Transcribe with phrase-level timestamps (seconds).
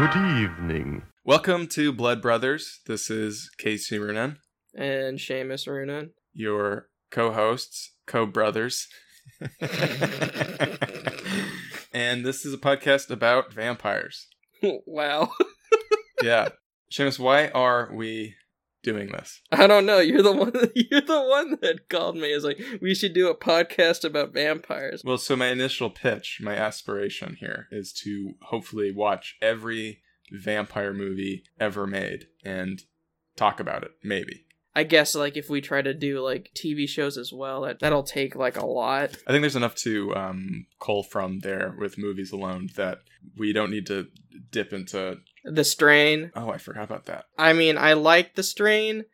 [0.00, 1.02] Good evening.
[1.26, 2.80] Welcome to Blood Brothers.
[2.86, 4.38] This is Casey Runan,
[4.74, 6.12] and Seamus Runan.
[6.32, 8.88] your co-hosts, co-brothers.
[11.92, 14.26] and this is a podcast about vampires.
[14.86, 15.32] wow.
[16.22, 16.48] Yeah.
[16.90, 18.36] Seamus, why are we
[18.82, 19.40] doing this?
[19.52, 19.98] I don't know.
[19.98, 20.52] You're the one.
[20.74, 22.32] You're the one that called me.
[22.32, 25.02] Is like we should do a podcast about vampires.
[25.04, 31.44] Well, so my initial pitch, my aspiration here is to hopefully watch every vampire movie
[31.58, 32.82] ever made and
[33.36, 34.46] talk about it, maybe.
[34.74, 38.04] I guess like if we try to do like TV shows as well, that that'll
[38.04, 39.16] take like a lot.
[39.26, 42.98] I think there's enough to um, cull from there with movies alone that
[43.36, 44.06] we don't need to
[44.50, 45.18] dip into.
[45.44, 46.30] The strain.
[46.34, 47.26] Oh, I forgot about that.
[47.38, 49.04] I mean, I like the strain.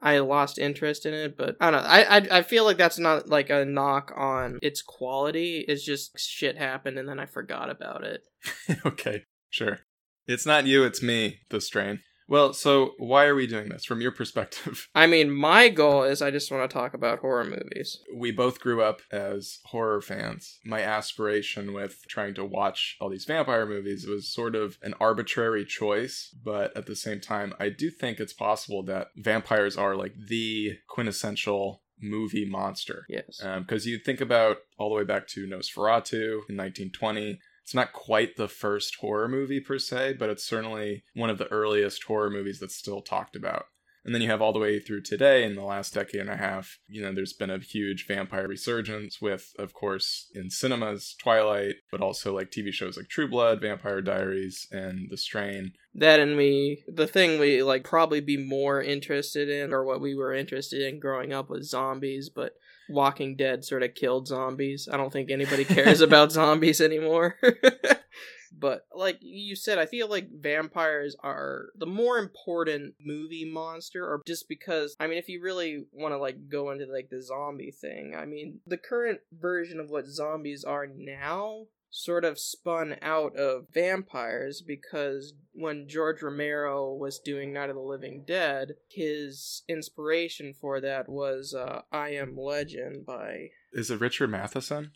[0.00, 1.88] I lost interest in it, but I don't know.
[1.88, 5.64] I, I I feel like that's not like a knock on its quality.
[5.66, 8.22] It's just shit happened and then I forgot about it.
[8.86, 9.80] okay, sure.
[10.26, 12.00] It's not you, it's me, the strain.
[12.28, 14.88] Well, so why are we doing this from your perspective?
[14.94, 18.00] I mean, my goal is I just want to talk about horror movies.
[18.14, 20.58] We both grew up as horror fans.
[20.64, 25.64] My aspiration with trying to watch all these vampire movies was sort of an arbitrary
[25.64, 30.14] choice, but at the same time, I do think it's possible that vampires are like
[30.28, 33.06] the quintessential movie monster.
[33.08, 33.40] Yes.
[33.42, 37.38] Um, because you think about all the way back to Nosferatu in 1920.
[37.66, 41.48] It's not quite the first horror movie per se, but it's certainly one of the
[41.48, 43.64] earliest horror movies that's still talked about.
[44.06, 46.36] And then you have all the way through today in the last decade and a
[46.36, 51.74] half, you know, there's been a huge vampire resurgence with, of course, in cinemas, Twilight,
[51.90, 55.72] but also like TV shows like True Blood, Vampire Diaries, and The Strain.
[55.92, 60.14] That and we, the thing we like probably be more interested in, or what we
[60.14, 62.52] were interested in growing up was zombies, but
[62.88, 64.88] Walking Dead sort of killed zombies.
[64.90, 67.36] I don't think anybody cares about zombies anymore.
[68.58, 74.22] but like you said, I feel like vampires are the more important movie monster, or
[74.26, 77.72] just because I mean, if you really want to like go into like the zombie
[77.72, 83.34] thing, I mean, the current version of what zombies are now sort of spun out
[83.36, 90.54] of vampires because when George Romero was doing Night of the Living Dead, his inspiration
[90.60, 93.48] for that was uh, I Am Legend by.
[93.72, 94.92] Is it Richard Matheson?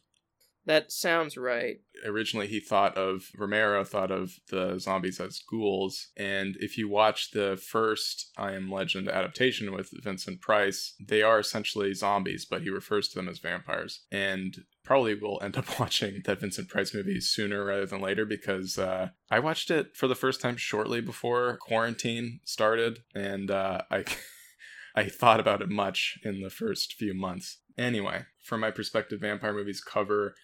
[0.66, 1.80] That sounds right.
[2.04, 7.30] Originally, he thought of Romero thought of the zombies as ghouls, and if you watch
[7.30, 12.70] the first I Am Legend adaptation with Vincent Price, they are essentially zombies, but he
[12.70, 14.04] refers to them as vampires.
[14.12, 18.78] And probably will end up watching that Vincent Price movie sooner rather than later because
[18.78, 24.04] uh, I watched it for the first time shortly before quarantine started, and uh, I
[24.94, 27.58] I thought about it much in the first few months.
[27.78, 30.34] Anyway, from my perspective, vampire movies cover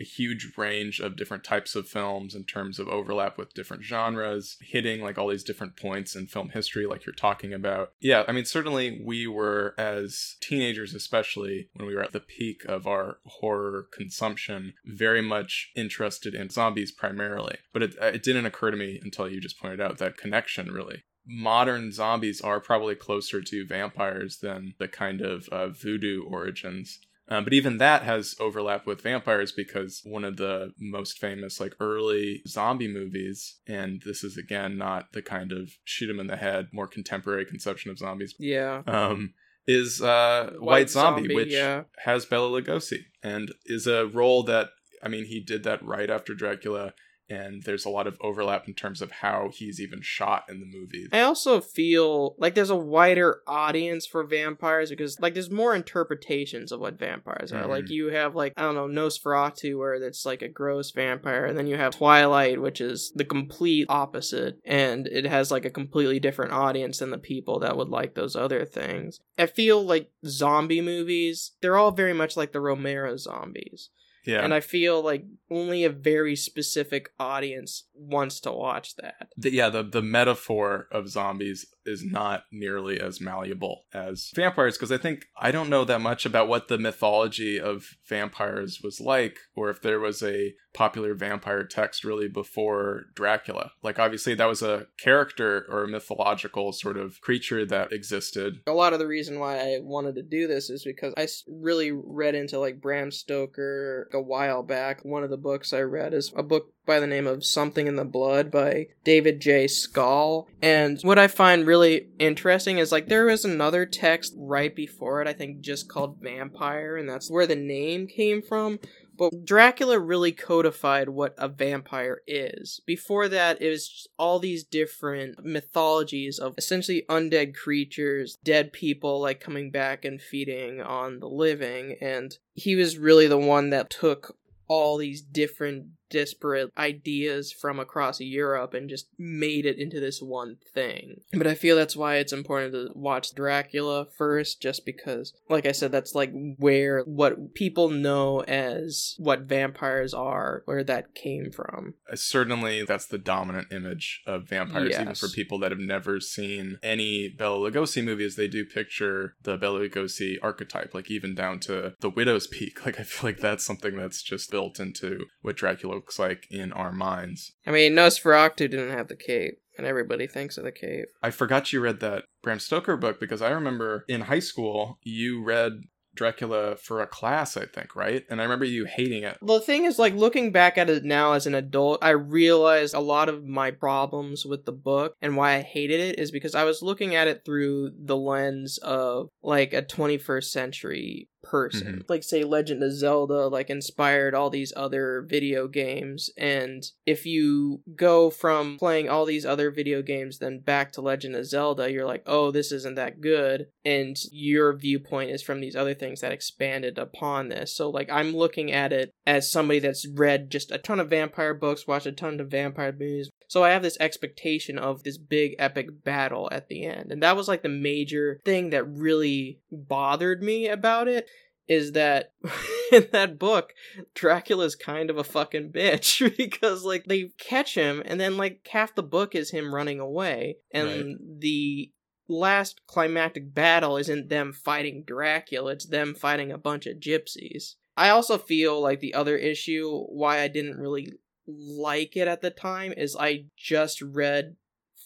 [0.00, 4.56] a huge range of different types of films in terms of overlap with different genres,
[4.60, 7.92] hitting like all these different points in film history, like you're talking about.
[8.00, 12.64] Yeah, I mean, certainly we were, as teenagers, especially when we were at the peak
[12.66, 17.58] of our horror consumption, very much interested in zombies primarily.
[17.72, 21.04] But it, it didn't occur to me until you just pointed out that connection, really
[21.26, 26.98] modern zombies are probably closer to vampires than the kind of uh, voodoo origins.
[27.28, 31.74] Um, but even that has overlap with vampires because one of the most famous, like
[31.80, 36.36] early zombie movies, and this is again not the kind of shoot 'em in the
[36.36, 38.34] head, more contemporary conception of zombies.
[38.38, 38.82] Yeah.
[38.86, 39.34] Um,
[39.66, 41.84] is uh, White, White Zombie, Zombie, which yeah.
[41.98, 44.70] has Bela Lugosi and is a role that
[45.02, 46.94] I mean he did that right after Dracula,
[47.28, 50.66] and there's a lot of overlap in terms of how he's even shot in the
[50.66, 51.06] movie.
[51.12, 56.72] I also feel like there's a wider audience for vampires because like there's more interpretations
[56.72, 57.64] of what vampires are.
[57.64, 57.68] Mhm.
[57.68, 61.56] Like you have like I don't know Nosferatu where it's like a gross vampire and
[61.56, 66.20] then you have Twilight which is the complete opposite and it has like a completely
[66.20, 69.20] different audience than the people that would like those other things.
[69.38, 73.90] I feel like zombie movies they're all very much like the Romero zombies.
[74.24, 79.28] Yeah, And I feel like only a very specific audience wants to watch that.
[79.36, 84.92] the, yeah the the metaphor of zombies is not nearly as malleable as vampires because
[84.92, 89.38] i think i don't know that much about what the mythology of vampires was like
[89.54, 94.62] or if there was a popular vampire text really before dracula like obviously that was
[94.62, 99.38] a character or a mythological sort of creature that existed a lot of the reason
[99.38, 104.08] why I wanted to do this is because I really read into like Bram Stoker
[104.12, 105.04] a while back.
[105.04, 107.96] One of the books I read is a book by the name of Something in
[107.96, 109.68] the Blood by David J.
[109.68, 110.48] Skal.
[110.60, 115.28] And what I find really interesting is like there was another text right before it,
[115.28, 118.78] I think just called Vampire, and that's where the name came from.
[119.16, 122.80] But Dracula really codified what a vampire is.
[122.86, 129.38] Before that, it was all these different mythologies of essentially undead creatures, dead people like
[129.38, 131.96] coming back and feeding on the living.
[132.00, 134.36] And he was really the one that took
[134.66, 140.58] all these different disparate ideas from across Europe and just made it into this one
[140.74, 141.22] thing.
[141.32, 145.72] But I feel that's why it's important to watch Dracula first, just because, like I
[145.72, 151.94] said, that's like where what people know as what vampires are, where that came from.
[152.10, 156.78] Uh, Certainly, that's the dominant image of vampires, even for people that have never seen
[156.82, 158.36] any Bela Lugosi movies.
[158.36, 162.80] They do picture the Bela Lugosi archetype, like even down to the Widow's Peak.
[162.92, 166.72] Like I feel like that's something that's just built into what Dracula looks like in
[166.72, 167.52] our minds.
[167.64, 171.06] I mean, Nosferatu didn't have the cape, and everybody thinks of the cape.
[171.22, 175.44] I forgot you read that Bram Stoker book because I remember in high school you
[175.44, 175.84] read
[176.14, 178.24] Dracula for a class, I think, right?
[178.28, 179.38] And I remember you hating it.
[179.40, 183.00] The thing is, like, looking back at it now as an adult, I realized a
[183.00, 186.64] lot of my problems with the book and why I hated it is because I
[186.64, 191.86] was looking at it through the lens of, like, a 21st century person.
[191.86, 192.00] Mm-hmm.
[192.08, 196.30] Like, say, Legend of Zelda, like, inspired all these other video games.
[196.36, 201.36] And if you go from playing all these other video games then back to Legend
[201.36, 203.66] of Zelda, you're like, oh, this isn't that good.
[203.84, 207.76] And your viewpoint is from these other things that expanded upon this.
[207.76, 211.54] So, like, I'm looking at it as somebody that's read just a ton of vampire
[211.54, 213.30] books, watched a ton of vampire movies.
[213.52, 217.12] So I have this expectation of this big epic battle at the end.
[217.12, 221.28] And that was like the major thing that really bothered me about it
[221.68, 222.32] is that
[222.92, 223.74] in that book
[224.14, 228.94] Dracula's kind of a fucking bitch because like they catch him and then like half
[228.94, 231.92] the book is him running away and the
[232.28, 237.74] last climactic battle isn't them fighting Dracula, it's them fighting a bunch of gypsies.
[237.98, 241.12] I also feel like the other issue why I didn't really
[241.46, 244.56] like it at the time is I just read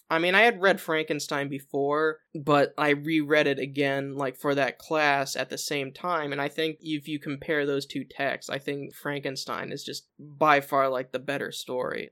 [0.09, 4.79] I mean, I had read Frankenstein before, but I reread it again, like for that
[4.79, 6.31] class at the same time.
[6.31, 10.61] And I think if you compare those two texts, I think Frankenstein is just by
[10.61, 12.11] far like the better story.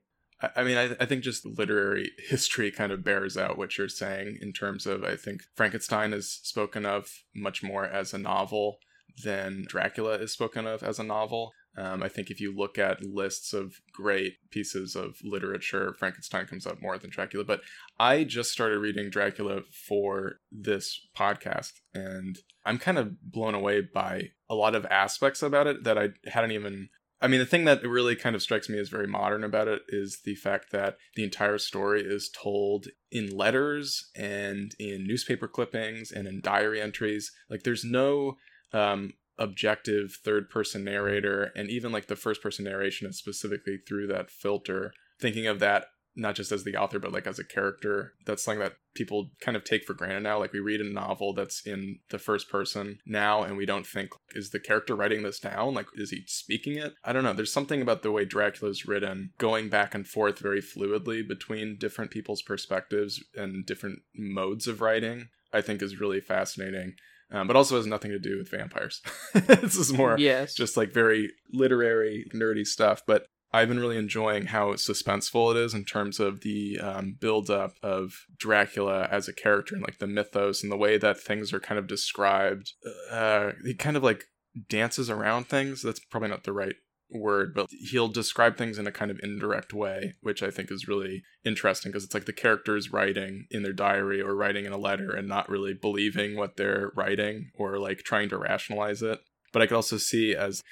[0.56, 4.38] I mean, I, I think just literary history kind of bears out what you're saying
[4.40, 8.78] in terms of I think Frankenstein is spoken of much more as a novel
[9.22, 11.52] than Dracula is spoken of as a novel.
[11.76, 16.66] Um, I think if you look at lists of great pieces of literature, Frankenstein comes
[16.66, 17.44] up more than Dracula.
[17.44, 17.62] But
[17.98, 24.30] I just started reading Dracula for this podcast, and I'm kind of blown away by
[24.48, 26.88] a lot of aspects about it that I hadn't even
[27.24, 29.80] I mean, the thing that really kind of strikes me as very modern about it
[29.88, 36.12] is the fact that the entire story is told in letters and in newspaper clippings
[36.12, 37.32] and in diary entries.
[37.48, 38.36] Like, there's no
[38.74, 44.06] um, objective third person narrator, and even like the first person narration is specifically through
[44.08, 44.92] that filter.
[45.20, 45.86] Thinking of that
[46.16, 48.14] not just as the author, but like as a character.
[48.24, 50.38] That's something that people kind of take for granted now.
[50.38, 54.10] Like we read a novel that's in the first person now, and we don't think,
[54.34, 55.74] is the character writing this down?
[55.74, 56.94] Like, is he speaking it?
[57.04, 57.32] I don't know.
[57.32, 62.10] There's something about the way Dracula's written, going back and forth very fluidly between different
[62.10, 66.94] people's perspectives and different modes of writing, I think is really fascinating.
[67.34, 69.02] Um, but also has nothing to do with vampires.
[69.34, 70.54] this is more Yes.
[70.54, 73.02] just like very literary, nerdy stuff.
[73.06, 77.50] But I've been really enjoying how suspenseful it is in terms of the um, build
[77.50, 81.52] up of Dracula as a character and like the mythos and the way that things
[81.52, 82.72] are kind of described.
[83.10, 84.24] Uh, he kind of like
[84.68, 85.82] dances around things.
[85.82, 86.74] That's probably not the right
[87.10, 90.88] word, but he'll describe things in a kind of indirect way, which I think is
[90.88, 94.78] really interesting because it's like the characters writing in their diary or writing in a
[94.78, 99.20] letter and not really believing what they're writing or like trying to rationalize it.
[99.52, 100.62] But I could also see as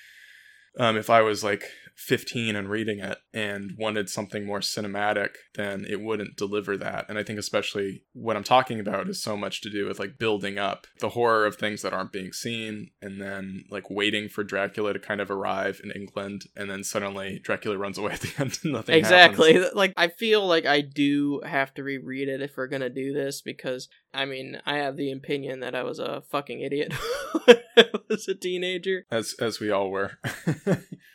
[0.79, 1.65] um, if I was like
[2.03, 7.07] 15 and reading it and wanted something more cinematic, then it wouldn't deliver that.
[7.09, 10.19] And I think, especially what I'm talking about, is so much to do with like
[10.19, 14.43] building up the horror of things that aren't being seen and then like waiting for
[14.45, 16.45] Dracula to kind of arrive in England.
[16.57, 19.75] And then suddenly Dracula runs away at the end and nothing exactly happens.
[19.75, 23.41] like i feel like i do have to reread it if we're gonna do this
[23.41, 26.93] because i mean i have the opinion that i was a fucking idiot
[28.09, 30.13] was a teenager As, as we all were.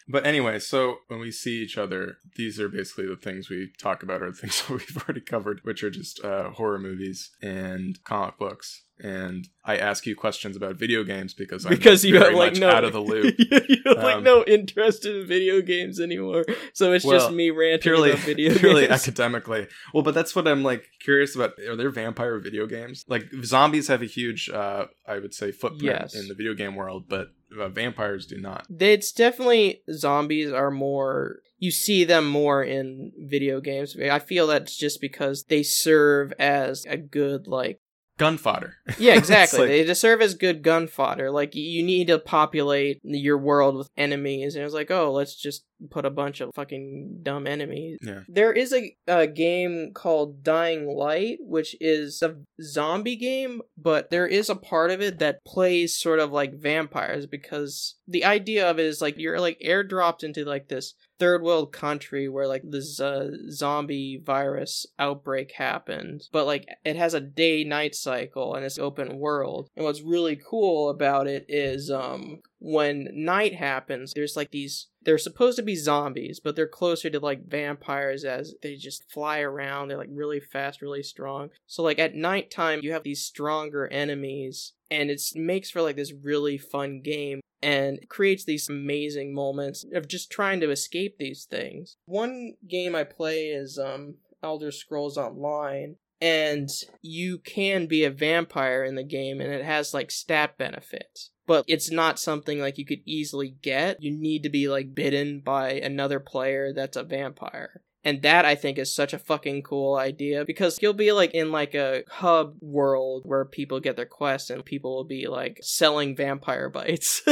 [0.07, 0.76] but anyway, so
[1.07, 4.37] when we see each other, these are basically the things we talk about, or the
[4.41, 8.83] things that we've already covered, which are just uh, horror movies and comic books.
[8.99, 12.51] And I ask you questions about video games because I'm because you very have like
[12.53, 13.35] much no out of the loop.
[13.39, 17.49] you have like Um, no interest in video games anymore so it's Well, just me
[17.51, 19.67] ranting purely about video purely games academically.
[19.93, 21.53] Well, but that's what I'm like curious about.
[21.59, 23.05] Are there vampire video games?
[23.07, 26.15] Like zombies have a huge, uh, I would say, footprint Yes.
[26.15, 27.27] in the video game world, but
[27.59, 28.65] uh, vampires do not.
[28.79, 33.95] It's definitely zombies are more you see them more in video games.
[33.99, 37.79] I feel that's just because they serve as a good like
[38.17, 38.75] gun fodder.
[38.99, 39.59] Yeah, exactly.
[39.59, 41.31] like- they just serve as good gun fodder.
[41.31, 45.63] Like you need to populate your world with enemies, and it's like, oh, let's just
[45.89, 47.97] put a bunch of fucking dumb enemies.
[48.01, 48.21] Yeah.
[48.27, 54.27] There is a, a game called Dying Light, which is a zombie game, but there
[54.27, 58.79] is a part of it that plays sort of like vampires because the idea of
[58.79, 62.99] it is like you're like airdropped into like this third world country where like this
[62.99, 68.77] uh, zombie virus outbreak happened but like it has a day night cycle and it's
[68.77, 74.51] open world and what's really cool about it is um when night happens there's like
[74.51, 79.09] these they're supposed to be zombies but they're closer to like vampires as they just
[79.09, 83.23] fly around they're like really fast really strong so like at nighttime you have these
[83.23, 89.33] stronger enemies and it makes for like this really fun game and creates these amazing
[89.33, 91.97] moments of just trying to escape these things.
[92.05, 96.69] One game I play is um Elder Scrolls Online and
[97.01, 101.31] you can be a vampire in the game and it has like stat benefits.
[101.45, 104.03] But it's not something like you could easily get.
[104.03, 107.81] You need to be like bitten by another player that's a vampire.
[108.07, 111.51] And that I think is such a fucking cool idea because you'll be like in
[111.51, 116.15] like a hub world where people get their quests and people will be like selling
[116.15, 117.21] vampire bites.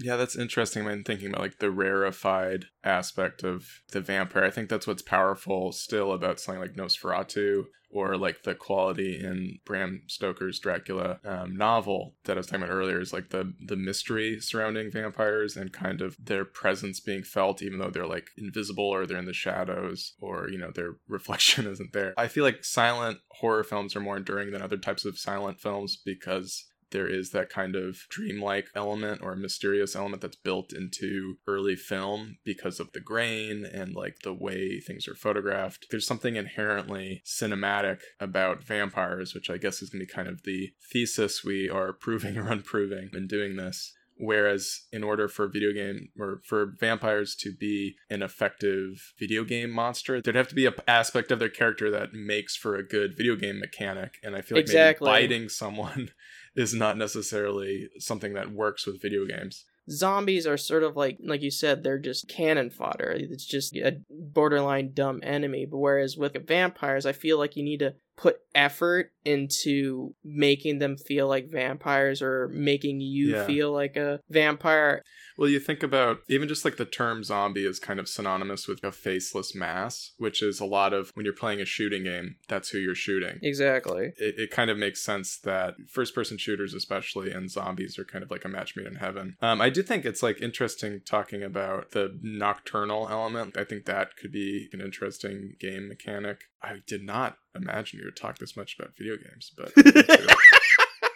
[0.00, 4.42] yeah, that's interesting when thinking about like the rarefied aspect of the vampire.
[4.42, 9.58] I think that's what's powerful still about something like Nosferatu or like the quality in
[9.64, 13.76] Bram Stoker's Dracula um, novel that I was talking about earlier is like the the
[13.76, 18.84] mystery surrounding vampires and kind of their presence being felt even though they're like invisible
[18.84, 22.14] or they're in the shadows or you know their reflection isn't there.
[22.16, 25.96] I feel like silent horror films are more enduring than other types of silent films
[26.04, 31.76] because there is that kind of dreamlike element or mysterious element that's built into early
[31.76, 35.86] film because of the grain and like the way things are photographed.
[35.90, 40.42] There's something inherently cinematic about vampires, which I guess is going to be kind of
[40.44, 43.94] the thesis we are proving or unproving in doing this.
[44.20, 49.70] Whereas, in order for video game or for vampires to be an effective video game
[49.70, 53.16] monster, there'd have to be an aspect of their character that makes for a good
[53.16, 54.14] video game mechanic.
[54.24, 55.08] And I feel like Exactly.
[55.08, 56.08] maybe biting someone
[56.54, 59.64] is not necessarily something that works with video games.
[59.90, 63.14] Zombies are sort of like, like you said, they're just cannon fodder.
[63.16, 65.64] It's just a borderline dumb enemy.
[65.64, 70.96] But whereas with vampires, I feel like you need to put effort into making them
[70.96, 73.46] feel like vampires or making you Yeah.
[73.46, 75.02] feel like a vampire.
[75.36, 78.82] Well, you think about even just like the term zombie is kind of synonymous with
[78.82, 82.70] a faceless mass, which is a lot of when you're playing a shooting game, that's
[82.70, 83.38] who you're shooting.
[83.40, 84.12] Exactly.
[84.16, 88.24] It, it kind of makes sense that first person shooters, especially, and zombies are kind
[88.24, 89.36] of like a match made in heaven.
[89.40, 93.56] Um, I do think it's like interesting talking about the nocturnal element.
[93.56, 96.40] I think that could be an interesting game mechanic.
[96.60, 99.72] I did not imagine you would talk this much about video games, but.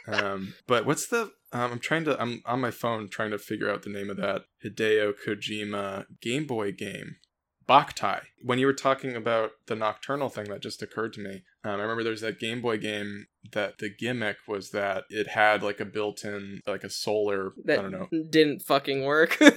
[0.08, 1.30] Um, but what's the?
[1.52, 2.20] Um, I'm trying to.
[2.20, 6.46] I'm on my phone trying to figure out the name of that Hideo Kojima Game
[6.46, 7.16] Boy game,
[7.68, 8.22] Boktai.
[8.42, 11.44] When you were talking about the nocturnal thing, that just occurred to me.
[11.64, 15.62] Um, I remember there's that Game Boy game that the gimmick was that it had
[15.62, 17.52] like a built-in, like a solar.
[17.64, 18.08] That I don't know.
[18.30, 19.38] didn't fucking work.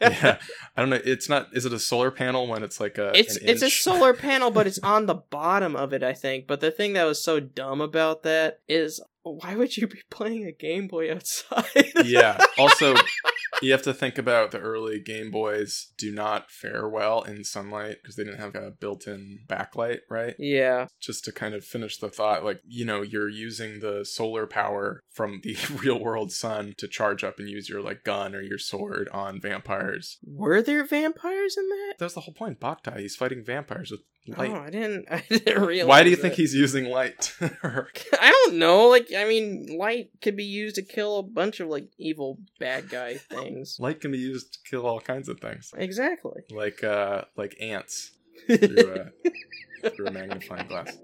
[0.00, 0.38] Yeah,
[0.76, 1.00] I don't know.
[1.04, 1.48] It's not.
[1.52, 3.10] Is it a solar panel when it's like a?
[3.18, 6.46] It's it's a solar panel, but it's on the bottom of it, I think.
[6.46, 10.46] But the thing that was so dumb about that is why would you be playing
[10.46, 11.64] a Game Boy outside?
[12.04, 12.38] yeah.
[12.58, 12.94] Also,
[13.62, 17.96] you have to think about the early Game Boys do not fare well in sunlight
[18.02, 20.34] because they didn't have a built-in backlight, right?
[20.38, 20.86] yeah.
[21.00, 25.02] Just to kind of finish the thought, like, you know, you're using the solar power
[25.18, 28.56] from the real world sun to charge up and use your like gun or your
[28.56, 30.18] sword on vampires.
[30.24, 31.94] Were there vampires in that?
[31.98, 32.60] That's the whole point.
[32.60, 34.52] Boktai, he's fighting vampires with light.
[34.52, 35.06] Oh, I didn't.
[35.10, 35.88] I didn't realize.
[35.88, 37.34] Why do you think he's using light?
[37.40, 38.86] I don't know.
[38.86, 42.88] Like, I mean, light could be used to kill a bunch of like evil bad
[42.88, 43.76] guy things.
[43.80, 45.72] light can be used to kill all kinds of things.
[45.76, 46.42] exactly.
[46.52, 48.12] Like uh like ants.
[48.46, 49.30] through a,
[49.94, 50.96] through a magnifying glass.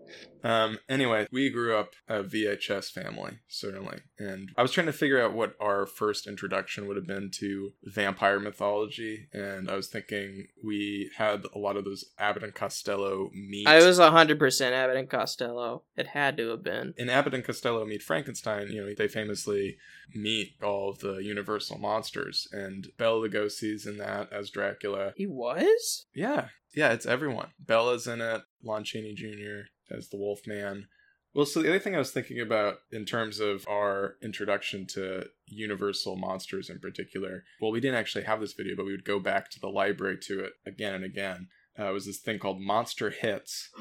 [0.43, 4.00] Um, anyway, we grew up a VHS family, certainly.
[4.19, 7.73] And I was trying to figure out what our first introduction would have been to
[7.83, 9.28] vampire mythology.
[9.33, 13.66] And I was thinking we had a lot of those Abbott and Costello meet.
[13.66, 15.85] I was hundred percent Abbott and Costello.
[15.97, 16.93] It had to have been.
[16.99, 19.78] in Abbott and Costello meet Frankenstein, you know, they famously
[20.14, 22.47] meet all of the Universal monsters.
[22.52, 25.14] And Bela Lugosi's in that as Dracula.
[25.16, 26.07] He was.
[26.14, 27.49] Yeah, yeah, it's everyone.
[27.64, 28.43] Bela's in it.
[28.62, 29.69] Lon Chaney Jr.
[29.95, 30.88] as the Wolfman.
[31.35, 35.26] Well, so the other thing I was thinking about in terms of our introduction to
[35.47, 39.19] Universal monsters in particular, well, we didn't actually have this video, but we would go
[39.19, 41.49] back to the library to it again and again.
[41.76, 43.71] Uh, it was this thing called Monster Hits.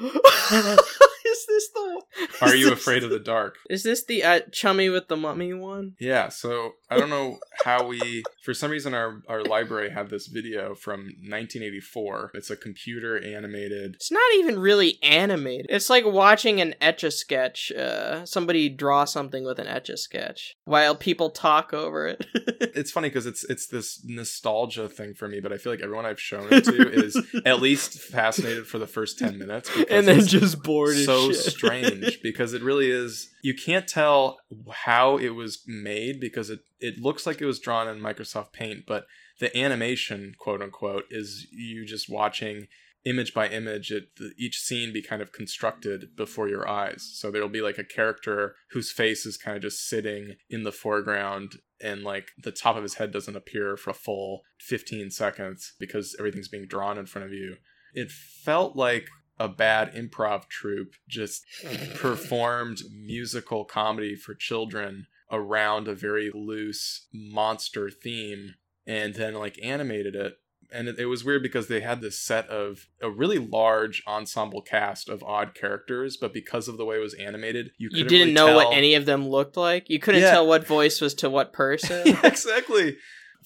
[1.44, 2.02] is this the?
[2.46, 3.56] Are is you this- afraid of the dark?
[3.70, 5.94] Is this the uh, chummy with the mummy one?
[6.00, 10.26] Yeah, so I don't know how we for some reason our our library had this
[10.26, 12.32] video from 1984.
[12.34, 15.66] It's a computer animated It's not even really animated.
[15.68, 17.72] It's like watching an etch a sketch.
[17.72, 22.26] Uh, somebody draw something with an etch a sketch while people talk over it.
[22.76, 26.06] It's funny because it's it's this nostalgia thing for me, but I feel like everyone
[26.06, 30.26] I've shown it to is at least fascinated for the first 10 minutes and then
[30.26, 31.33] just bored as so shit.
[31.50, 34.38] strange because it really is you can't tell
[34.72, 38.84] how it was made because it it looks like it was drawn in Microsoft Paint
[38.86, 39.06] but
[39.40, 42.68] the animation quote unquote is you just watching
[43.04, 47.10] image by image it each scene be kind of constructed before your eyes.
[47.14, 50.72] So there'll be like a character whose face is kind of just sitting in the
[50.72, 55.74] foreground and like the top of his head doesn't appear for a full 15 seconds
[55.78, 57.56] because everything's being drawn in front of you.
[57.92, 61.44] It felt like a bad improv troupe just
[61.94, 68.54] performed musical comedy for children around a very loose monster theme
[68.86, 70.34] and then like animated it
[70.72, 74.60] and it, it was weird because they had this set of a really large ensemble
[74.60, 78.08] cast of odd characters but because of the way it was animated you, You couldn't
[78.08, 79.88] didn't really know what any of them looked like.
[79.90, 80.32] You couldn't Yeah.
[80.32, 82.06] tell what voice was to what person.
[82.06, 82.96] yeah, exactly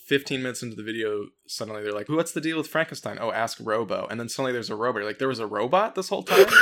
[0.07, 3.19] 15 minutes into the video suddenly they're like what's the deal with frankenstein?
[3.21, 4.07] Oh ask robo.
[4.11, 5.01] And then suddenly there's a robot.
[5.01, 6.47] You're like there was a robot this whole time?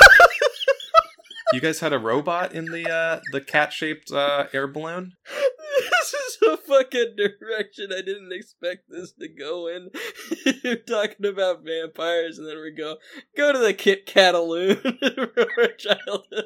[1.53, 5.13] You guys had a robot in the uh the cat-shaped uh air balloon?
[5.79, 9.89] This is a fucking direction I didn't expect this to go in.
[10.63, 12.97] You're talking about vampires, and then we go
[13.35, 16.45] go to the Kit Kataloon from our childhood.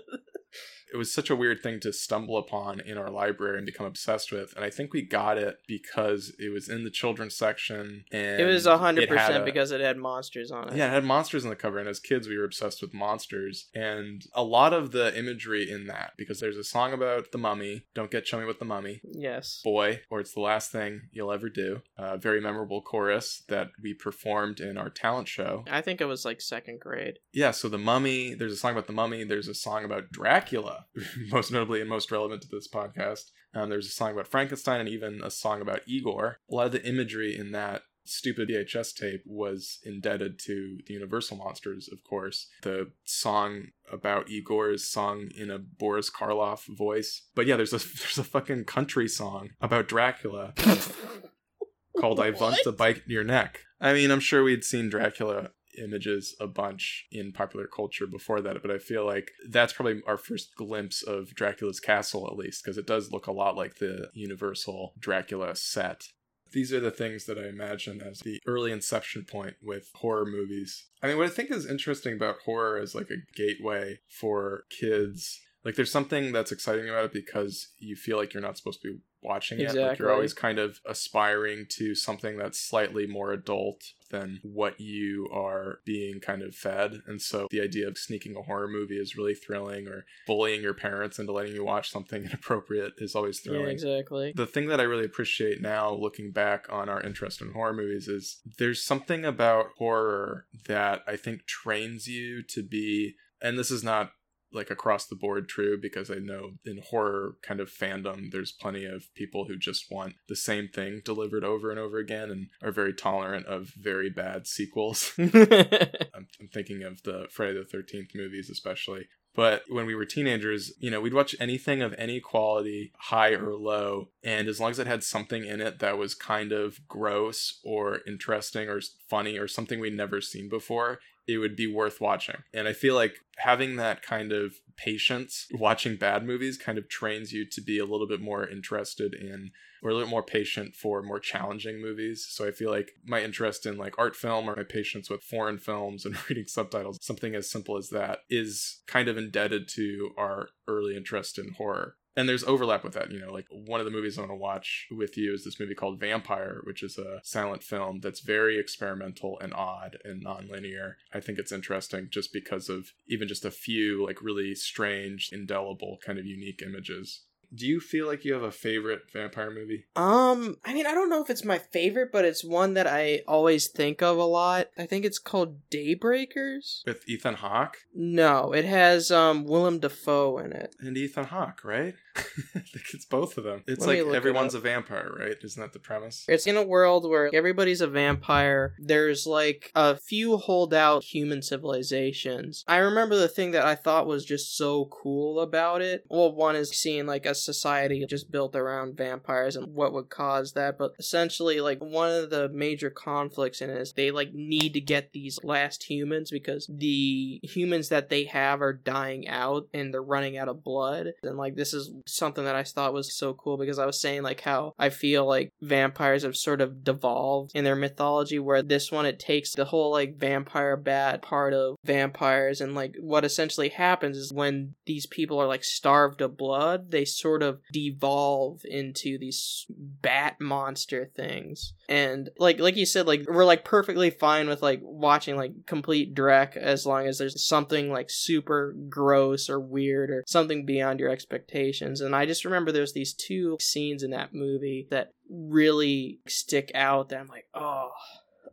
[0.94, 4.32] It was such a weird thing to stumble upon in our library and become obsessed
[4.32, 8.42] with and i think we got it because it was in the children's section and
[8.42, 10.76] It was hundred it had percent a- because it had monsters on it.
[10.76, 13.70] Yeah, it had monsters on the cover, and as kids, we were obsessed with monsters.
[13.76, 17.84] And a lot of the imagery in that, because there's a song about the mummy,
[17.94, 19.62] Don't Get Chummy with the Mummy, Yes.
[19.64, 23.94] Boy, or It's the Last Thing You'll Ever Do, a very memorable chorus that we
[23.94, 25.64] performed in our talent show.
[25.70, 27.20] I think it was like second grade.
[27.34, 30.81] Yeah, so the mummy, there's a song about the mummy, there's a song about Dracula,
[31.32, 33.32] most notably and most relevant to this podcast.
[33.54, 36.38] Um, there's a song about Frankenstein and even a song about Igor.
[36.50, 41.38] A lot of the imagery in that stupid VHS tape was indebted to the Universal
[41.38, 42.48] Monsters, of course.
[42.62, 47.28] The song about Igor is sung in a Boris Karloff voice.
[47.36, 50.54] But yeah, there's a there's a fucking country song about Dracula
[52.00, 53.62] called I Want to Bite Your Neck.
[53.80, 58.62] I mean, I'm sure we'd seen Dracula images a bunch in popular culture before that,
[58.62, 62.78] but I feel like that's probably our first glimpse of Dracula's castle, at least, because
[62.78, 66.04] it does look a lot like the Universal Dracula set.
[66.52, 70.88] These are the things that I imagine as the early inception point with horror movies.
[71.02, 75.40] I mean, what I think is interesting about horror is like a gateway for kids.
[75.64, 78.94] Like, there's something that's exciting about it because you feel like you're not supposed to
[78.94, 79.68] be watching it.
[79.68, 80.04] Like, Exactly.
[80.04, 85.80] you're always kind of aspiring to something that's slightly more adult than what you are
[85.86, 87.02] being kind of fed.
[87.08, 90.74] And so the idea of sneaking a horror movie is really thrilling, or bullying your
[90.74, 94.34] parents into letting you watch something inappropriate is always Yeah, thrilling exactly.
[94.36, 98.08] the thing that I really appreciate now, looking back on our interest in horror movies,
[98.08, 103.84] is there's something about horror that I think trains you to be, and this is
[103.84, 104.12] not
[104.54, 108.86] like across the board true because I know in horror kind of fandom, there's plenty
[108.86, 112.72] of people who just want the same thing delivered over and over again and are
[112.72, 115.14] very tolerant of very bad sequels.
[115.18, 119.08] I'm, I'm thinking of the Friday the 13th movies, especially.
[119.34, 123.56] But when we were teenagers, you know, we'd watch anything of any quality, high or
[123.56, 127.60] low, and as long as it had something in it that was kind of gross
[127.64, 132.44] or interesting or funny or something we'd never seen before, it would be worth watching.
[132.54, 137.32] And I feel like having that kind of patience watching bad movies kind of trains
[137.32, 139.52] you to be a little bit more interested in
[139.84, 142.28] or a little more patient for more challenging movies.
[142.30, 145.58] So I feel like my interest in like art film or my patience with foreign
[145.58, 150.50] films and reading subtitles, something as simple as that, is kind of indebted to our
[150.68, 151.96] early interest in horror.
[152.16, 154.36] And there's overlap with that, you know, like one of the movies I want to
[154.36, 158.60] watch with you is this movie called Vampyr, which is a silent film that's very
[158.60, 160.98] experimental and odd and non-linear.
[161.14, 166.00] I think it's interesting just because of even just a few like really strange, indelible,
[166.06, 167.22] kind of unique images
[167.54, 169.86] Do you feel like you have a favorite vampire movie?
[169.96, 173.24] Um, I mean, I don't know if it's my favorite, but it's one that I
[173.28, 174.68] always think of a lot.
[174.78, 176.86] I think it's called Daybreakers.
[176.86, 177.78] With Ethan Hawke?
[177.94, 180.76] No, it has um Willem Dafoe in it.
[180.80, 181.96] And Ethan Hawke, right?
[182.56, 183.64] I think it's both of them.
[183.68, 185.36] It's Let like look it everyone's a vampire, right?
[185.42, 186.26] Isn't that the premise?
[186.28, 188.76] It's in a world where everybody's a vampire.
[188.80, 192.64] There's like a few holdout human civilizations.
[192.68, 196.06] I remember the thing that I thought was just so cool about it.
[196.10, 200.54] Well, one is seeing like a society just built around vampires and what would cause
[200.54, 204.74] that, but essentially, like one of the major conflicts in it is they like need
[204.74, 209.94] to get these last humans because the humans that they have are dying out and
[209.94, 211.14] they're running out of blood.
[211.24, 214.24] And like this is something that I thought was so cool because I was saying
[214.24, 218.92] like how I feel like vampires have sort of devolved in their mythology where this
[218.92, 223.70] one it takes the whole like vampire bat part of vampires and like what essentially
[223.70, 229.18] happens is when these people are like starved of blood they sort of devolve into
[229.18, 231.74] these bat monster things.
[231.90, 236.16] And like like you said like we're like perfectly fine with like watching like complete
[236.16, 241.10] Drek as long as there's something like super gross or weird or something beyond your
[241.10, 246.72] expectations and I just remember there's these two scenes in that movie that really stick
[246.74, 247.90] out that I'm like oh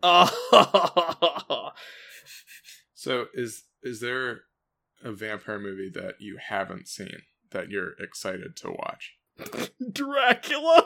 [0.03, 1.71] oh
[2.95, 4.41] So is is there
[5.05, 7.23] a vampire movie that you haven't seen
[7.53, 9.15] that you're excited to watch?
[9.93, 10.85] Dracula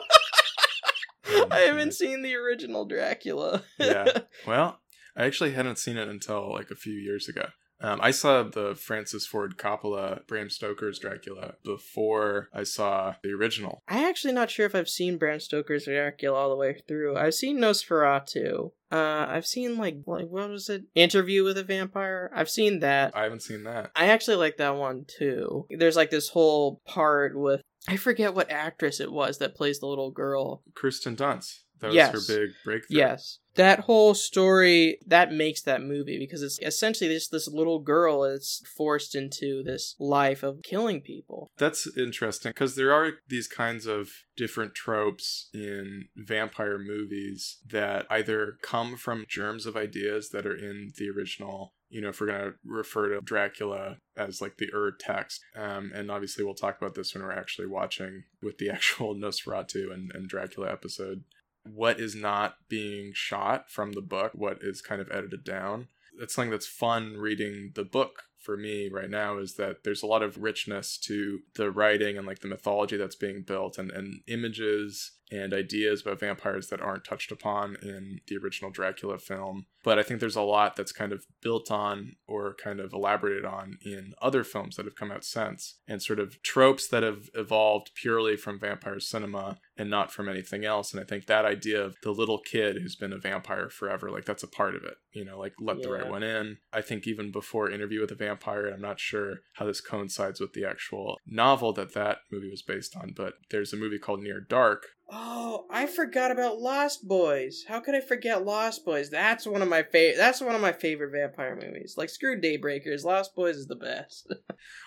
[1.25, 4.05] Oh I haven't seen the original Dracula Yeah.
[4.47, 4.79] Well,
[5.15, 7.47] I actually hadn't seen it until like a few years ago.
[7.83, 13.83] Um, I saw the Francis Ford Coppola, Bram Stoker's Dracula before I saw the original.
[13.89, 17.17] I'm actually not sure if I've seen Bram Stoker's Dracula all the way through.
[17.17, 18.71] I've seen Nosferatu.
[18.89, 20.83] Uh, I've seen like like what was it?
[20.95, 22.31] Interview with a Vampire.
[22.33, 23.11] I've seen that.
[23.15, 23.91] I haven't seen that.
[23.95, 25.67] I actually like that one too.
[25.69, 29.87] There's like this whole part with I forget what actress it was that plays the
[29.87, 30.63] little girl.
[30.73, 31.62] Kirsten Dunst.
[31.83, 32.29] That was Yes.
[32.29, 32.97] her big breakthrough.
[32.97, 33.39] Yes.
[33.55, 38.63] That whole story that makes that movie because it's essentially this this little girl that's
[38.75, 41.51] forced into this life of killing people.
[41.57, 48.57] That's interesting because there are these kinds of different tropes in vampire movies that either
[48.61, 51.73] come from germs of ideas that are in the original.
[51.89, 55.91] You know, if we're going to refer to Dracula as like the Ur text, um,
[55.93, 60.11] and obviously we'll talk about this when we're actually watching with the actual Nosferatu and,
[60.15, 61.23] and Dracula episode.
[61.63, 65.87] What is not being shot from the book, what is kind of edited down.
[66.19, 70.07] That's something that's fun reading the book for me right now is that there's a
[70.07, 74.21] lot of richness to the writing and like the mythology that's being built and, and
[74.27, 79.65] images and ideas about vampires that aren't touched upon in the original Dracula film.
[79.83, 83.43] But I think there's a lot that's kind of built on or kind of elaborated
[83.43, 87.29] on in other films that have come out since, and sort of tropes that have
[87.33, 90.93] evolved purely from vampire cinema and not from anything else.
[90.93, 94.25] And I think that idea of the little kid who's been a vampire forever, like
[94.25, 96.57] that's a part of it, you know, like let the right one in.
[96.71, 100.53] I think even before Interview with a Vampire, I'm not sure how this coincides with
[100.53, 104.39] the actual novel that that movie was based on, but there's a movie called Near
[104.39, 104.85] Dark.
[105.11, 107.65] Oh, I forgot about Lost Boys.
[107.67, 109.09] How could I forget Lost Boys?
[109.09, 110.17] That's one of my favorite.
[110.17, 111.95] That's one of my favorite vampire movies.
[111.97, 114.33] Like screw Daybreakers, Lost Boys is the best.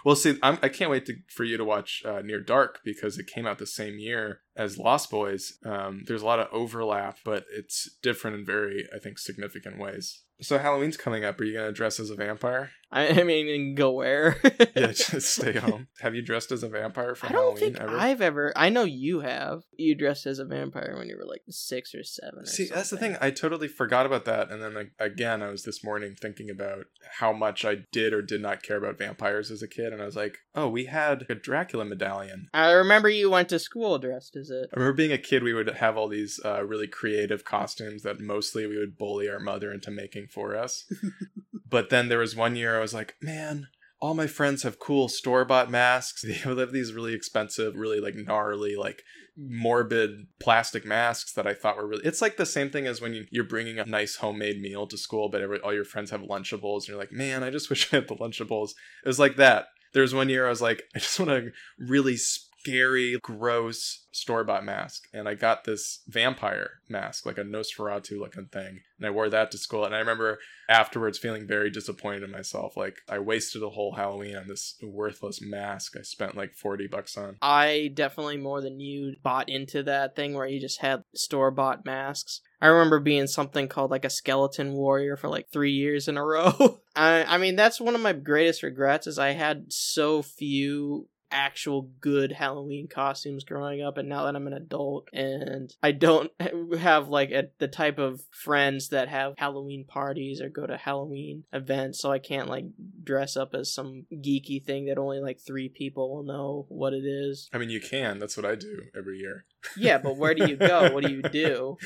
[0.07, 3.19] Well, see, I'm, I can't wait to, for you to watch uh, Near Dark because
[3.19, 5.55] it came out the same year as Lost Boys.
[5.65, 10.23] Um, there's a lot of overlap, but it's different in very, I think, significant ways.
[10.43, 11.41] So Halloween's coming up.
[11.41, 12.71] Are you going to dress as a vampire?
[12.93, 14.37] I, I mean, go where?
[14.77, 15.89] Yeah, just stay home.
[16.01, 17.97] Have you dressed as a vampire for I don't Halloween think ever?
[17.97, 18.53] I've ever.
[18.55, 19.63] I know you have.
[19.73, 22.41] You dressed as a vampire when you were like six or seven.
[22.41, 23.17] Or See, that's the thing.
[23.19, 24.51] I totally forgot about that.
[24.51, 26.85] And then like, again, I was this morning thinking about
[27.19, 29.95] how much I did or did not care about vampires as a kid.
[29.95, 32.49] And I was like, oh, we had a Dracula medallion.
[32.53, 34.71] I remember you went to school dressed as it.
[34.73, 38.21] I remember being a kid, we would have all these uh, really creative costumes that
[38.21, 40.91] mostly we would bully our mother into making for us.
[41.69, 43.69] but then there was one year I was like, man,
[44.01, 46.25] all my friends have cool store bought masks.
[46.27, 49.03] They have these really expensive, really like gnarly, like
[49.37, 52.05] morbid plastic masks that I thought were really.
[52.05, 54.97] It's like the same thing as when you, you're bringing a nice homemade meal to
[54.97, 57.93] school, but every, all your friends have Lunchables, and you're like, man, I just wish
[57.93, 58.71] I had the Lunchables.
[59.05, 59.67] It was like that.
[59.93, 62.17] There was one year I was like, I just want a really
[62.67, 65.05] scary, gross store bought mask.
[65.13, 68.81] And I got this vampire mask, like a Nosferatu looking thing.
[68.99, 69.85] And I wore that to school.
[69.85, 72.77] And I remember afterwards feeling very disappointed in myself.
[72.77, 77.17] Like I wasted a whole Halloween on this worthless mask I spent like 40 bucks
[77.17, 77.37] on.
[77.41, 81.85] I definitely more than you bought into that thing where you just had store bought
[81.85, 82.41] masks.
[82.61, 86.25] I remember being something called like a skeleton warrior for like three years in a
[86.25, 86.81] row.
[86.97, 91.91] I, I mean, that's one of my greatest regrets is I had so few actual
[92.01, 96.31] good Halloween costumes growing up, and now that I'm an adult and I don't
[96.79, 101.45] have like a, the type of friends that have Halloween parties or go to Halloween
[101.53, 102.65] events, so I can't like
[103.03, 107.05] dress up as some geeky thing that only like three people will know what it
[107.05, 107.49] is.
[107.53, 108.19] I mean, you can.
[108.19, 109.45] That's what I do every year.
[109.77, 110.93] Yeah, but where do you go?
[110.93, 111.77] what do you do?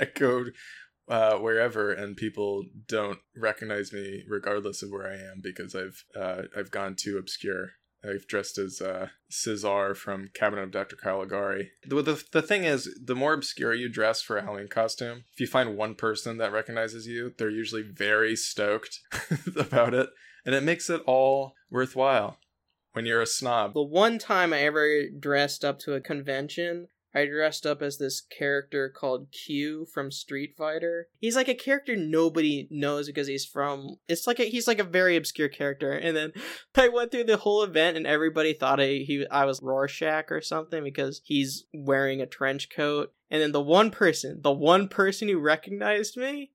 [0.00, 0.46] I go
[1.08, 6.42] uh, wherever, and people don't recognize me regardless of where I am because I've uh,
[6.56, 7.70] I've gone too obscure.
[8.08, 10.96] I've dressed as uh, Cesar from Cabinet of Dr.
[10.96, 11.72] Caligari.
[11.86, 15.40] The, the, the thing is, the more obscure you dress for a Halloween costume, if
[15.40, 19.00] you find one person that recognizes you, they're usually very stoked
[19.56, 20.08] about it,
[20.44, 22.38] and it makes it all worthwhile
[22.92, 23.74] when you're a snob.
[23.74, 28.20] The one time I ever dressed up to a convention, I dressed up as this
[28.20, 31.08] character called Q from Street Fighter.
[31.18, 33.96] He's like a character nobody knows because he's from.
[34.06, 35.90] It's like a, he's like a very obscure character.
[35.92, 36.32] And then
[36.76, 40.40] I went through the whole event, and everybody thought I he I was Rorschach or
[40.40, 43.12] something because he's wearing a trench coat.
[43.30, 46.52] And then the one person, the one person who recognized me,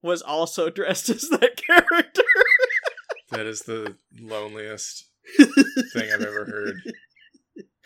[0.00, 2.22] was also dressed as that character.
[3.30, 5.06] that is the loneliest
[5.92, 6.76] thing I've ever heard.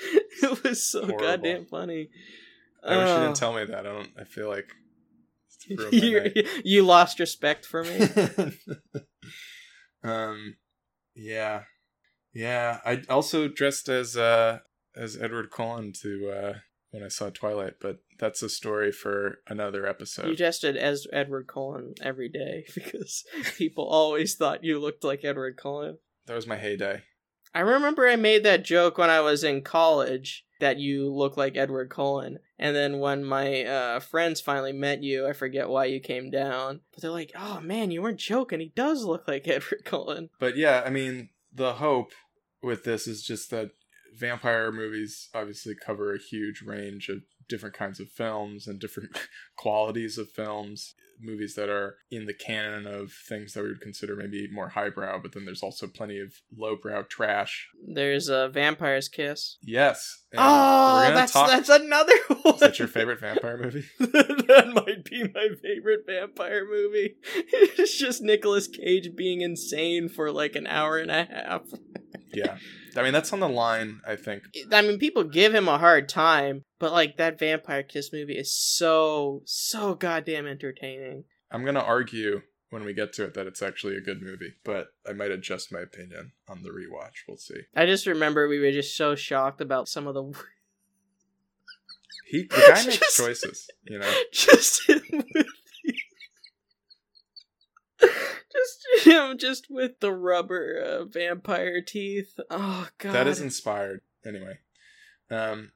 [0.43, 1.19] it was so Horrible.
[1.21, 2.09] goddamn funny.
[2.85, 3.79] I wish you didn't tell me that.
[3.79, 4.09] I don't.
[4.19, 4.71] I feel like
[5.69, 8.09] it's ruined my you, you lost respect for me.
[10.05, 10.57] um,
[11.15, 11.63] yeah,
[12.33, 12.79] yeah.
[12.85, 14.61] I also dressed as uh
[14.97, 16.55] as Edward Cullen to uh
[16.91, 20.29] when I saw Twilight, but that's a story for another episode.
[20.29, 23.25] You dressed as Edward Cullen every day because
[23.57, 25.99] people always thought you looked like Edward Cullen.
[26.27, 27.03] that was my heyday.
[27.59, 31.57] I remember I made that joke when I was in college that you look like
[31.57, 32.39] Edward Cullen.
[32.57, 36.83] And then when my uh, friends finally met you, I forget why you came down,
[36.93, 38.61] but they're like, "Oh man, you weren't joking.
[38.61, 42.13] He does look like Edward Cullen." But yeah, I mean, the hope
[42.63, 43.73] with this is just that
[44.17, 49.19] vampire movies obviously cover a huge range of different kinds of films and different
[49.57, 50.95] qualities of films.
[51.21, 55.19] Movies that are in the canon of things that we would consider maybe more highbrow,
[55.21, 57.69] but then there's also plenty of lowbrow trash.
[57.87, 59.59] There's a Vampire's Kiss.
[59.63, 60.23] Yes.
[60.33, 62.55] and Oh, that's talk- that's another one.
[62.55, 63.85] Is that your favorite vampire movie?
[63.99, 67.17] that might be my favorite vampire movie.
[67.81, 71.63] It's just Nicolas Cage being insane for like an hour and a half.
[72.33, 72.57] Yeah.
[72.97, 74.43] I mean, that's on the line, I think.
[74.73, 78.55] I mean, people give him a hard time, but like that Vampire Kiss movie is
[78.55, 81.25] so so goddamn entertaining.
[81.51, 84.53] I'm going to argue when we get to it that it's actually a good movie,
[84.65, 87.25] but I might adjust my opinion on the rewatch.
[87.27, 87.61] We'll see.
[87.75, 90.33] I just remember we were just so shocked about some of the
[92.27, 94.13] He, the guy makes Just- choices, you know?
[94.33, 95.45] just with the,
[98.95, 102.39] just him just with the rubber uh, vampire teeth.
[102.51, 103.13] Oh god.
[103.13, 104.01] That is inspired.
[104.27, 104.59] Anyway.
[105.31, 105.73] Um,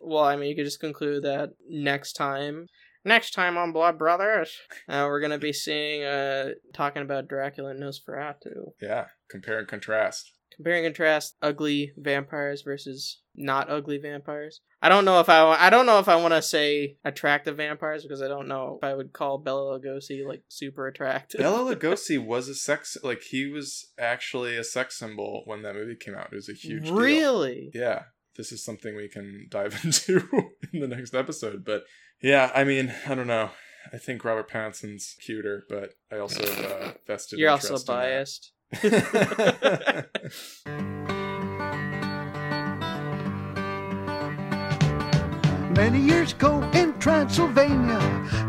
[0.00, 2.68] Well, I mean, you could just conclude that next time,
[3.04, 4.56] next time on Blood Brothers,
[4.88, 10.32] uh, we're gonna be seeing, uh, talking about Dracula and Nosferatu, yeah, compare and contrast.
[10.60, 14.60] Comparing and contrast ugly vampires versus not ugly vampires.
[14.82, 18.02] I don't know if I, I don't know if I want to say attractive vampires
[18.02, 21.40] because I don't know if I would call Bela Lugosi like super attractive.
[21.40, 25.96] Bela Lugosi was a sex, like, he was actually a sex symbol when that movie
[25.96, 26.28] came out.
[26.30, 26.94] It was a huge deal.
[26.94, 27.70] really?
[27.72, 28.02] yeah,
[28.36, 30.22] this is something we can dive into
[30.74, 31.64] in the next episode.
[31.64, 31.84] But
[32.22, 33.50] yeah, I mean, I don't know.
[33.94, 37.38] I think Robert Pattinson's cuter, but I also uh, vested.
[37.38, 38.52] You're also biased.
[45.70, 47.98] Many years ago in Transylvania,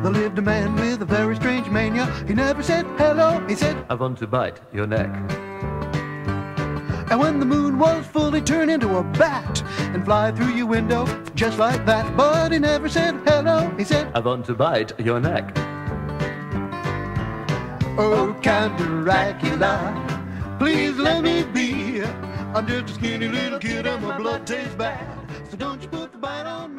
[0.04, 2.06] there lived a man with a very strange mania.
[2.28, 5.10] He never said hello, he said, I want to bite your neck.
[7.10, 9.64] and when the moon was full, he turned into a bat
[9.96, 12.16] and fly through your window just like that.
[12.16, 15.71] But he never said hello, he said, I want to bite your neck.
[18.04, 19.78] Oh, Count Dracula,
[20.58, 22.02] please let me be.
[22.02, 25.06] I'm just a skinny little kid and my blood tastes bad.
[25.52, 26.71] So don't you put the bite on